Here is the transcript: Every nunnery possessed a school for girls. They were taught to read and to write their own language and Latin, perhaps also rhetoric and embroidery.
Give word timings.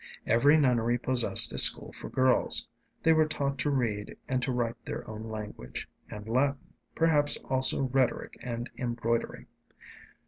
Every 0.25 0.57
nunnery 0.57 0.97
possessed 0.97 1.53
a 1.53 1.59
school 1.59 1.91
for 1.93 2.09
girls. 2.09 2.67
They 3.03 3.13
were 3.13 3.27
taught 3.27 3.59
to 3.59 3.69
read 3.69 4.17
and 4.27 4.41
to 4.41 4.51
write 4.51 4.83
their 4.83 5.07
own 5.07 5.25
language 5.29 5.87
and 6.09 6.27
Latin, 6.27 6.73
perhaps 6.95 7.37
also 7.51 7.83
rhetoric 7.83 8.35
and 8.41 8.67
embroidery. 8.79 9.45